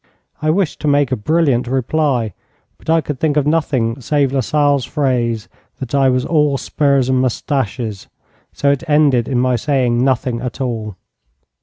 [0.41, 2.33] I wished to make a brilliant reply,
[2.79, 7.21] but I could think of nothing save Lasalle's phrase that I was all spurs and
[7.21, 8.07] moustaches,
[8.51, 10.95] so it ended in my saying nothing at all.